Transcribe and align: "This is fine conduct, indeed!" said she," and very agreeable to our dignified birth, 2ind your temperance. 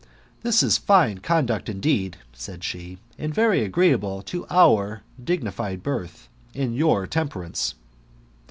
"This 0.41 0.63
is 0.63 0.79
fine 0.79 1.19
conduct, 1.19 1.69
indeed!" 1.69 2.17
said 2.33 2.63
she," 2.63 2.97
and 3.19 3.31
very 3.31 3.63
agreeable 3.63 4.23
to 4.23 4.47
our 4.49 5.03
dignified 5.23 5.83
birth, 5.83 6.27
2ind 6.55 6.75
your 6.75 7.05
temperance. 7.05 7.75